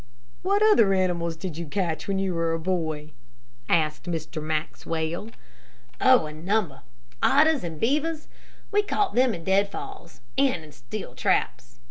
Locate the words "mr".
4.05-4.41